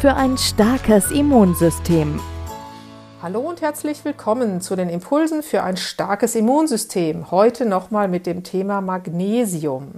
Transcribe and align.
für 0.00 0.14
ein 0.14 0.38
starkes 0.38 1.10
Immunsystem. 1.10 2.18
Hallo 3.20 3.40
und 3.40 3.60
herzlich 3.60 4.02
willkommen 4.02 4.62
zu 4.62 4.74
den 4.74 4.88
Impulsen 4.88 5.42
für 5.42 5.62
ein 5.62 5.76
starkes 5.76 6.34
Immunsystem. 6.34 7.30
Heute 7.30 7.66
nochmal 7.66 8.08
mit 8.08 8.24
dem 8.24 8.42
Thema 8.42 8.80
Magnesium. 8.80 9.96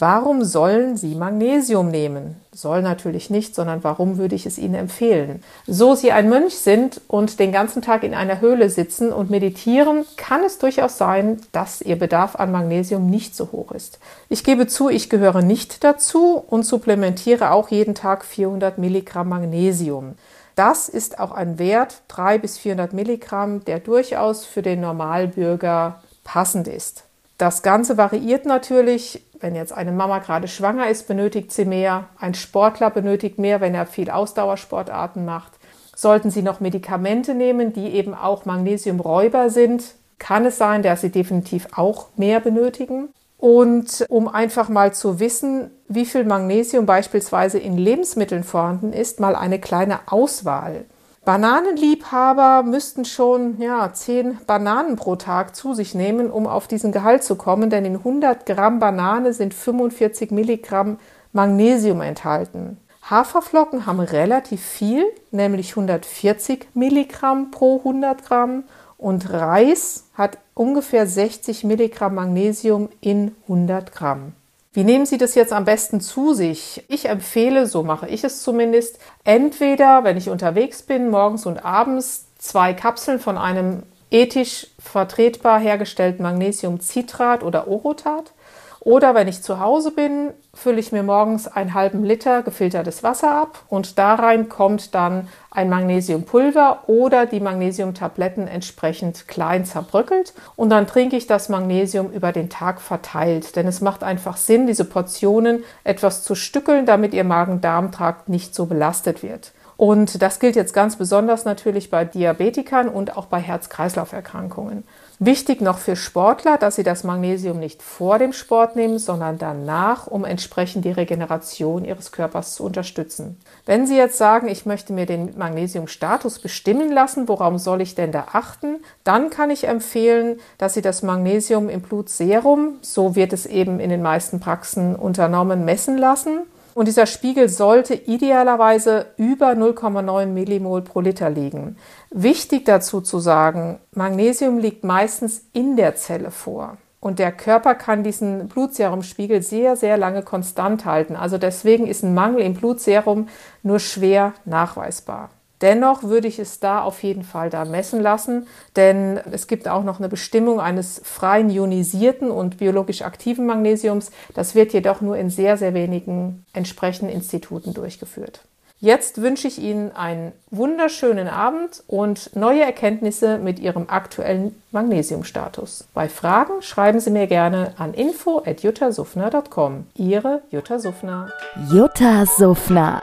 Warum 0.00 0.44
sollen 0.44 0.96
Sie 0.96 1.14
Magnesium 1.14 1.90
nehmen? 1.90 2.40
Soll 2.52 2.80
natürlich 2.80 3.28
nicht, 3.28 3.54
sondern 3.54 3.84
warum 3.84 4.16
würde 4.16 4.34
ich 4.34 4.46
es 4.46 4.56
Ihnen 4.56 4.74
empfehlen? 4.74 5.44
So 5.66 5.94
Sie 5.94 6.10
ein 6.10 6.30
Mönch 6.30 6.54
sind 6.54 7.02
und 7.06 7.38
den 7.38 7.52
ganzen 7.52 7.82
Tag 7.82 8.02
in 8.02 8.14
einer 8.14 8.40
Höhle 8.40 8.70
sitzen 8.70 9.12
und 9.12 9.28
meditieren, 9.28 10.06
kann 10.16 10.42
es 10.42 10.56
durchaus 10.56 10.96
sein, 10.96 11.42
dass 11.52 11.82
Ihr 11.82 11.98
Bedarf 11.98 12.36
an 12.36 12.50
Magnesium 12.50 13.10
nicht 13.10 13.36
so 13.36 13.52
hoch 13.52 13.72
ist. 13.72 13.98
Ich 14.30 14.42
gebe 14.42 14.66
zu, 14.66 14.88
ich 14.88 15.10
gehöre 15.10 15.42
nicht 15.42 15.84
dazu 15.84 16.42
und 16.48 16.64
supplementiere 16.64 17.50
auch 17.50 17.68
jeden 17.68 17.94
Tag 17.94 18.24
400 18.24 18.78
Milligramm 18.78 19.28
Magnesium. 19.28 20.14
Das 20.56 20.88
ist 20.88 21.18
auch 21.20 21.32
ein 21.32 21.58
Wert, 21.58 22.00
300 22.08 22.40
bis 22.40 22.56
400 22.56 22.94
Milligramm, 22.94 23.66
der 23.66 23.80
durchaus 23.80 24.46
für 24.46 24.62
den 24.62 24.80
Normalbürger 24.80 26.00
passend 26.24 26.68
ist. 26.68 27.04
Das 27.36 27.62
Ganze 27.62 27.98
variiert 27.98 28.46
natürlich. 28.46 29.22
Wenn 29.40 29.54
jetzt 29.54 29.72
eine 29.72 29.92
Mama 29.92 30.18
gerade 30.18 30.48
schwanger 30.48 30.88
ist, 30.88 31.08
benötigt 31.08 31.50
sie 31.50 31.64
mehr. 31.64 32.04
Ein 32.18 32.34
Sportler 32.34 32.90
benötigt 32.90 33.38
mehr, 33.38 33.60
wenn 33.60 33.74
er 33.74 33.86
viel 33.86 34.10
Ausdauersportarten 34.10 35.24
macht. 35.24 35.52
Sollten 35.96 36.30
Sie 36.30 36.42
noch 36.42 36.60
Medikamente 36.60 37.34
nehmen, 37.34 37.72
die 37.72 37.88
eben 37.88 38.14
auch 38.14 38.44
Magnesiumräuber 38.44 39.50
sind, 39.50 39.94
kann 40.18 40.46
es 40.46 40.56
sein, 40.56 40.82
dass 40.82 41.00
Sie 41.00 41.10
definitiv 41.10 41.68
auch 41.76 42.08
mehr 42.16 42.40
benötigen. 42.40 43.08
Und 43.36 44.04
um 44.08 44.28
einfach 44.28 44.68
mal 44.68 44.92
zu 44.92 45.18
wissen, 45.18 45.70
wie 45.88 46.04
viel 46.04 46.24
Magnesium 46.24 46.84
beispielsweise 46.84 47.58
in 47.58 47.78
Lebensmitteln 47.78 48.44
vorhanden 48.44 48.92
ist, 48.92 49.20
mal 49.20 49.34
eine 49.34 49.58
kleine 49.58 50.00
Auswahl. 50.06 50.84
Bananenliebhaber 51.24 52.62
müssten 52.62 53.04
schon 53.04 53.60
ja, 53.60 53.92
10 53.92 54.38
Bananen 54.46 54.96
pro 54.96 55.16
Tag 55.16 55.54
zu 55.54 55.74
sich 55.74 55.94
nehmen, 55.94 56.30
um 56.30 56.46
auf 56.46 56.66
diesen 56.66 56.92
Gehalt 56.92 57.22
zu 57.22 57.36
kommen, 57.36 57.68
denn 57.68 57.84
in 57.84 57.96
100 57.96 58.46
Gramm 58.46 58.78
Banane 58.78 59.34
sind 59.34 59.52
45 59.52 60.30
Milligramm 60.30 60.98
Magnesium 61.32 62.00
enthalten. 62.00 62.78
Haferflocken 63.08 63.84
haben 63.84 64.00
relativ 64.00 64.62
viel, 64.62 65.04
nämlich 65.30 65.72
140 65.72 66.68
Milligramm 66.74 67.50
pro 67.50 67.78
100 67.78 68.24
Gramm 68.24 68.64
und 68.96 69.30
Reis 69.30 70.06
hat 70.14 70.38
ungefähr 70.54 71.06
60 71.06 71.64
Milligramm 71.64 72.14
Magnesium 72.14 72.88
in 73.00 73.34
100 73.42 73.92
Gramm. 73.92 74.32
Wie 74.72 74.84
nehmen 74.84 75.04
Sie 75.04 75.18
das 75.18 75.34
jetzt 75.34 75.52
am 75.52 75.64
besten 75.64 76.00
zu 76.00 76.32
sich? 76.32 76.84
Ich 76.86 77.08
empfehle, 77.08 77.66
so 77.66 77.82
mache 77.82 78.06
ich 78.06 78.22
es 78.22 78.42
zumindest, 78.44 79.00
entweder, 79.24 80.04
wenn 80.04 80.16
ich 80.16 80.30
unterwegs 80.30 80.82
bin, 80.82 81.10
morgens 81.10 81.44
und 81.44 81.64
abends 81.64 82.28
zwei 82.38 82.72
Kapseln 82.72 83.18
von 83.18 83.36
einem 83.36 83.82
ethisch 84.12 84.68
vertretbar 84.78 85.58
hergestellten 85.58 86.22
Magnesiumcitrat 86.22 87.42
oder 87.42 87.66
Orotat 87.66 88.32
oder 88.80 89.14
wenn 89.14 89.28
ich 89.28 89.42
zu 89.42 89.60
Hause 89.60 89.90
bin, 89.90 90.30
fülle 90.54 90.80
ich 90.80 90.90
mir 90.90 91.02
morgens 91.02 91.46
einen 91.46 91.74
halben 91.74 92.02
Liter 92.02 92.42
gefiltertes 92.42 93.02
Wasser 93.02 93.30
ab 93.30 93.62
und 93.68 93.98
da 93.98 94.14
rein 94.14 94.48
kommt 94.48 94.94
dann 94.94 95.28
ein 95.50 95.68
Magnesiumpulver 95.68 96.84
oder 96.88 97.26
die 97.26 97.40
Magnesiumtabletten 97.40 98.48
entsprechend 98.48 99.28
klein 99.28 99.66
zerbröckelt 99.66 100.32
und 100.56 100.70
dann 100.70 100.86
trinke 100.86 101.16
ich 101.16 101.26
das 101.26 101.50
Magnesium 101.50 102.10
über 102.10 102.32
den 102.32 102.48
Tag 102.48 102.80
verteilt, 102.80 103.54
denn 103.54 103.66
es 103.66 103.82
macht 103.82 104.02
einfach 104.02 104.38
Sinn, 104.38 104.66
diese 104.66 104.86
Portionen 104.86 105.62
etwas 105.84 106.24
zu 106.24 106.34
stückeln, 106.34 106.86
damit 106.86 107.12
ihr 107.12 107.24
Magen-Darm-Trakt 107.24 108.30
nicht 108.30 108.54
so 108.54 108.64
belastet 108.64 109.22
wird. 109.22 109.52
Und 109.80 110.20
das 110.20 110.40
gilt 110.40 110.56
jetzt 110.56 110.74
ganz 110.74 110.96
besonders 110.96 111.46
natürlich 111.46 111.88
bei 111.88 112.04
Diabetikern 112.04 112.86
und 112.86 113.16
auch 113.16 113.24
bei 113.24 113.40
Herz-Kreislauf-Erkrankungen. 113.40 114.84
Wichtig 115.18 115.62
noch 115.62 115.78
für 115.78 115.96
Sportler, 115.96 116.58
dass 116.58 116.76
sie 116.76 116.82
das 116.82 117.02
Magnesium 117.02 117.58
nicht 117.58 117.82
vor 117.82 118.18
dem 118.18 118.34
Sport 118.34 118.76
nehmen, 118.76 118.98
sondern 118.98 119.38
danach, 119.38 120.06
um 120.06 120.26
entsprechend 120.26 120.84
die 120.84 120.90
Regeneration 120.90 121.86
ihres 121.86 122.12
Körpers 122.12 122.56
zu 122.56 122.64
unterstützen. 122.64 123.40
Wenn 123.64 123.86
Sie 123.86 123.96
jetzt 123.96 124.18
sagen, 124.18 124.48
ich 124.48 124.66
möchte 124.66 124.92
mir 124.92 125.06
den 125.06 125.38
Magnesiumstatus 125.38 126.40
bestimmen 126.40 126.92
lassen, 126.92 127.26
worauf 127.26 127.58
soll 127.58 127.80
ich 127.80 127.94
denn 127.94 128.12
da 128.12 128.26
achten? 128.34 128.80
Dann 129.02 129.30
kann 129.30 129.48
ich 129.48 129.66
empfehlen, 129.66 130.40
dass 130.58 130.74
Sie 130.74 130.82
das 130.82 131.02
Magnesium 131.02 131.70
im 131.70 131.80
Blutserum, 131.80 132.74
so 132.82 133.16
wird 133.16 133.32
es 133.32 133.46
eben 133.46 133.80
in 133.80 133.88
den 133.88 134.02
meisten 134.02 134.40
Praxen 134.40 134.94
unternommen, 134.94 135.64
messen 135.64 135.96
lassen. 135.96 136.40
Und 136.74 136.86
dieser 136.86 137.06
Spiegel 137.06 137.48
sollte 137.48 137.94
idealerweise 137.94 139.06
über 139.16 139.50
0,9 139.50 140.26
Millimol 140.26 140.82
pro 140.82 141.00
Liter 141.00 141.30
liegen. 141.30 141.76
Wichtig 142.10 142.64
dazu 142.64 143.00
zu 143.00 143.18
sagen, 143.18 143.80
Magnesium 143.92 144.58
liegt 144.58 144.84
meistens 144.84 145.42
in 145.52 145.76
der 145.76 145.96
Zelle 145.96 146.30
vor. 146.30 146.78
Und 147.00 147.18
der 147.18 147.32
Körper 147.32 147.74
kann 147.74 148.04
diesen 148.04 148.48
Blutserumspiegel 148.48 149.42
sehr, 149.42 149.74
sehr 149.74 149.96
lange 149.96 150.22
konstant 150.22 150.84
halten. 150.84 151.16
Also 151.16 151.38
deswegen 151.38 151.86
ist 151.86 152.02
ein 152.02 152.14
Mangel 152.14 152.42
im 152.42 152.54
Blutserum 152.54 153.28
nur 153.62 153.78
schwer 153.78 154.34
nachweisbar. 154.44 155.30
Dennoch 155.60 156.02
würde 156.02 156.28
ich 156.28 156.38
es 156.38 156.60
da 156.60 156.82
auf 156.82 157.02
jeden 157.02 157.22
Fall 157.22 157.50
da 157.50 157.64
messen 157.64 158.00
lassen, 158.00 158.46
denn 158.76 159.20
es 159.30 159.46
gibt 159.46 159.68
auch 159.68 159.84
noch 159.84 159.98
eine 159.98 160.08
Bestimmung 160.08 160.60
eines 160.60 161.00
freien 161.04 161.50
ionisierten 161.50 162.30
und 162.30 162.58
biologisch 162.58 163.02
aktiven 163.02 163.46
Magnesiums. 163.46 164.10
Das 164.34 164.54
wird 164.54 164.72
jedoch 164.72 165.00
nur 165.00 165.16
in 165.16 165.28
sehr, 165.30 165.56
sehr 165.56 165.74
wenigen 165.74 166.44
entsprechenden 166.52 167.14
Instituten 167.14 167.74
durchgeführt. 167.74 168.40
Jetzt 168.82 169.20
wünsche 169.20 169.46
ich 169.46 169.58
Ihnen 169.58 169.94
einen 169.94 170.32
wunderschönen 170.50 171.28
Abend 171.28 171.82
und 171.86 172.34
neue 172.34 172.62
Erkenntnisse 172.62 173.36
mit 173.36 173.58
Ihrem 173.58 173.90
aktuellen 173.90 174.54
Magnesiumstatus. 174.70 175.84
Bei 175.92 176.08
Fragen 176.08 176.62
schreiben 176.62 176.98
Sie 176.98 177.10
mir 177.10 177.26
gerne 177.26 177.74
an 177.76 177.92
info@juttasufner.com. 177.92 179.86
Ihre 179.96 180.40
Jutta 180.50 180.78
Suffner. 180.78 181.30
Jutta 181.70 182.24
Suffner 182.24 183.02